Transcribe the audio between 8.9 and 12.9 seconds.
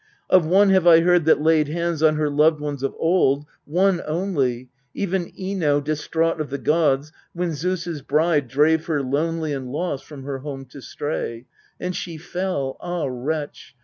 lonely And lost, from her home to stray: And she fell